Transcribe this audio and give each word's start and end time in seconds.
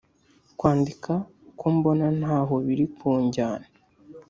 Kwandika 0.57 1.13
ko 1.59 1.65
mbona 1.75 2.05
ntaho 2.19 2.55
biri 2.65 2.85
kunjyana 2.95 3.67